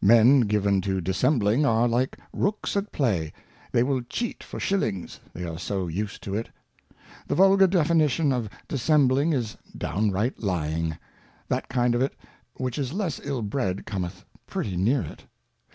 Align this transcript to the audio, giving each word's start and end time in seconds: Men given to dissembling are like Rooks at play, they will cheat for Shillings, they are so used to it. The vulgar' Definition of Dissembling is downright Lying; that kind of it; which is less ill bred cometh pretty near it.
Men 0.00 0.40
given 0.40 0.80
to 0.88 1.02
dissembling 1.02 1.66
are 1.66 1.86
like 1.86 2.16
Rooks 2.32 2.78
at 2.78 2.92
play, 2.92 3.30
they 3.72 3.82
will 3.82 4.00
cheat 4.00 4.42
for 4.42 4.58
Shillings, 4.58 5.20
they 5.34 5.44
are 5.44 5.58
so 5.58 5.86
used 5.86 6.22
to 6.22 6.34
it. 6.34 6.48
The 7.26 7.34
vulgar' 7.34 7.66
Definition 7.82 8.32
of 8.32 8.48
Dissembling 8.68 9.34
is 9.34 9.54
downright 9.76 10.42
Lying; 10.42 10.96
that 11.48 11.68
kind 11.68 11.94
of 11.94 12.00
it; 12.00 12.16
which 12.54 12.78
is 12.78 12.94
less 12.94 13.20
ill 13.22 13.42
bred 13.42 13.84
cometh 13.84 14.24
pretty 14.46 14.78
near 14.78 15.02
it. 15.02 15.24